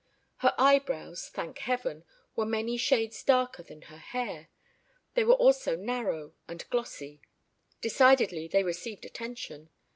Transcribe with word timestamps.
Her 0.37 0.55
eyebrows, 0.57 1.29
thank 1.29 1.59
Heaven, 1.59 2.05
were 2.35 2.43
many 2.47 2.75
shades 2.75 3.21
darker 3.23 3.61
than 3.61 3.83
her 3.83 3.99
hair. 3.99 4.49
They 5.13 5.23
were 5.23 5.35
also 5.35 5.75
narrow 5.75 6.33
and 6.47 6.67
glossy. 6.71 7.21
Decidedly 7.81 8.47
they 8.47 8.63
received 8.63 9.05
attention. 9.05 9.69